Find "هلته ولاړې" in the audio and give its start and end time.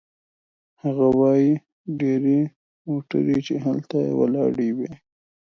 3.65-4.69